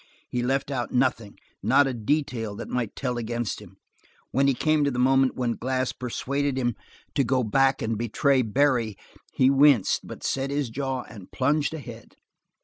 [0.31, 3.77] He left out nothing, not a detail that might tell against him.
[4.31, 6.75] When he came to the moment when Glass persuaded him
[7.13, 8.97] to go back and betray Barry
[9.31, 12.15] he winced, but set his jaw and plunged ahead.